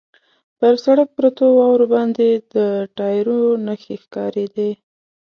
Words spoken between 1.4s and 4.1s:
واورو باندې د ټایرو نښې